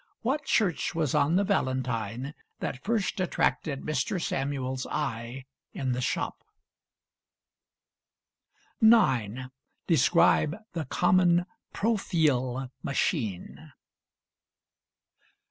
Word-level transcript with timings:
What 0.23 0.45
church 0.45 0.95
was 0.95 1.13
on 1.13 1.35
the 1.35 1.43
valentine 1.43 2.33
that 2.59 2.83
first 2.83 3.19
attracted 3.19 3.81
Mr. 3.83 4.19
Samuel's 4.19 4.87
eye 4.89 5.45
in 5.73 5.91
the 5.91 6.01
shop? 6.01 6.43
9. 8.81 9.51
Describe 9.85 10.55
the 10.73 10.85
common 10.85 11.45
Profeel 11.71 12.71
machine. 12.81 13.73